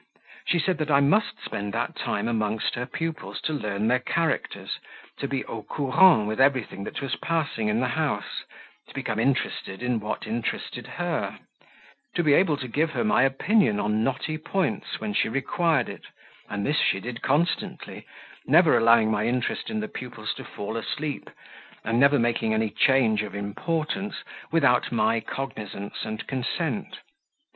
[0.47, 4.79] She said that I must spend that time amongst her pupils to learn their characters,
[5.19, 8.43] to be AU COURANT with everything that was passing in the house,
[8.87, 11.37] to become interested in what interested her,
[12.15, 16.07] to be able to give her my opinion on knotty points when she required it,
[16.49, 18.07] and this she did constantly,
[18.47, 21.29] never allowing my interest in the pupils to fall asleep,
[21.83, 27.01] and never making any change of importance without my cognizance and consent.